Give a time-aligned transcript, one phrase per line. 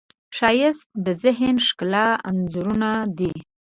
[0.37, 3.33] ښایست د ذهن ښکلي انځورونه دي